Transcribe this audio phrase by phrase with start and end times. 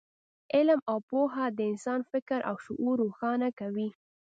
[0.55, 3.89] علم او پوهه د انسان فکر او شعور روښانه کوي.